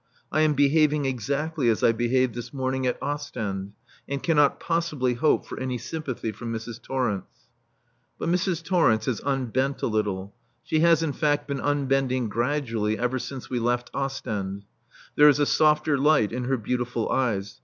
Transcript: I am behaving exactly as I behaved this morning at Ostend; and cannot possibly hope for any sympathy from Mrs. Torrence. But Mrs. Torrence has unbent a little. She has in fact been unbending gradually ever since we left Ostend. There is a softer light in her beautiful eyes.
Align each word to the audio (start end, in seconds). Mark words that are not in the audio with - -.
I 0.31 0.41
am 0.41 0.55
behaving 0.55 1.05
exactly 1.05 1.69
as 1.69 1.83
I 1.83 1.91
behaved 1.91 2.33
this 2.33 2.51
morning 2.51 2.87
at 2.87 2.97
Ostend; 3.03 3.73
and 4.09 4.23
cannot 4.23 4.59
possibly 4.59 5.13
hope 5.13 5.45
for 5.45 5.59
any 5.59 5.77
sympathy 5.77 6.31
from 6.31 6.51
Mrs. 6.51 6.81
Torrence. 6.81 7.29
But 8.17 8.27
Mrs. 8.29 8.63
Torrence 8.63 9.05
has 9.05 9.19
unbent 9.23 9.83
a 9.83 9.85
little. 9.85 10.33
She 10.63 10.79
has 10.79 11.03
in 11.03 11.13
fact 11.13 11.47
been 11.47 11.59
unbending 11.61 12.29
gradually 12.29 12.97
ever 12.97 13.19
since 13.19 13.51
we 13.51 13.59
left 13.59 13.91
Ostend. 13.93 14.65
There 15.17 15.29
is 15.29 15.37
a 15.37 15.45
softer 15.45 15.99
light 15.99 16.31
in 16.31 16.45
her 16.45 16.57
beautiful 16.57 17.07
eyes. 17.11 17.59